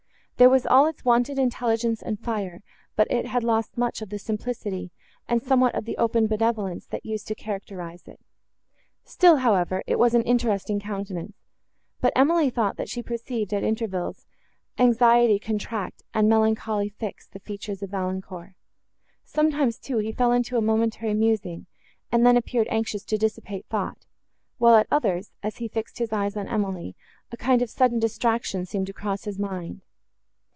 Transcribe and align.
There 0.37 0.49
was 0.49 0.65
all 0.65 0.87
its 0.87 1.05
wonted 1.05 1.37
intelligence 1.37 2.01
and 2.01 2.19
fire; 2.19 2.63
but 2.95 3.05
it 3.11 3.27
had 3.27 3.43
lost 3.43 3.77
much 3.77 4.01
of 4.01 4.09
the 4.09 4.17
simplicity, 4.17 4.89
and 5.27 5.39
somewhat 5.39 5.75
of 5.75 5.85
the 5.85 5.95
open 5.97 6.25
benevolence, 6.25 6.87
that 6.87 7.05
used 7.05 7.27
to 7.27 7.35
characterise 7.35 8.07
it. 8.07 8.19
Still, 9.05 9.35
however, 9.35 9.83
it 9.85 9.99
was 9.99 10.15
an 10.15 10.23
interesting 10.23 10.79
countenance; 10.79 11.35
but 11.99 12.11
Emily 12.15 12.49
thought 12.49 12.77
she 12.89 13.03
perceived, 13.03 13.53
at 13.53 13.61
intervals, 13.63 14.25
anxiety 14.79 15.37
contract, 15.37 16.01
and 16.11 16.27
melancholy 16.27 16.89
fix 16.89 17.27
the 17.27 17.39
features 17.39 17.83
of 17.83 17.91
Valancourt; 17.91 18.53
sometimes, 19.23 19.77
too, 19.77 19.99
he 19.99 20.11
fell 20.11 20.31
into 20.31 20.57
a 20.57 20.61
momentary 20.61 21.13
musing, 21.13 21.67
and 22.11 22.25
then 22.25 22.35
appeared 22.35 22.67
anxious 22.71 23.05
to 23.05 23.15
dissipate 23.19 23.67
thought; 23.67 24.07
while, 24.57 24.73
at 24.73 24.87
others, 24.89 25.33
as 25.43 25.57
he 25.57 25.67
fixed 25.67 25.99
his 25.99 26.11
eyes 26.11 26.35
on 26.35 26.47
Emily, 26.47 26.95
a 27.31 27.37
kind 27.37 27.61
of 27.61 27.69
sudden 27.69 27.99
distraction 27.99 28.65
seemed 28.65 28.87
to 28.87 28.91
cross 28.93 29.25
his 29.25 29.37
mind. 29.37 29.83